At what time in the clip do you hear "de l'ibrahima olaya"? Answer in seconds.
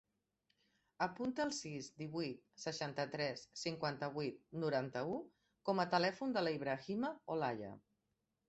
6.39-7.75